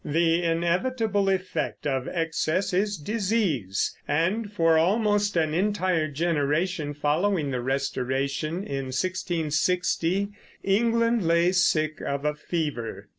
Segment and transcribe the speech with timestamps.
[0.03, 7.61] The inevitable effect of excess is disease, and for almost an entire generation following the
[7.61, 10.29] Restoration, in 1660,
[10.63, 13.09] England lay sick of a fever.